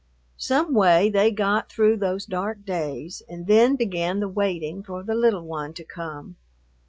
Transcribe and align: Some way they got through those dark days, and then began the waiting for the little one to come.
Some 0.37 0.73
way 0.73 1.11
they 1.11 1.29
got 1.31 1.69
through 1.71 1.97
those 1.97 2.25
dark 2.25 2.65
days, 2.65 3.21
and 3.29 3.45
then 3.45 3.75
began 3.75 4.19
the 4.19 4.27
waiting 4.29 4.81
for 4.81 5.03
the 5.03 5.13
little 5.13 5.45
one 5.45 5.75
to 5.75 5.83
come. 5.83 6.37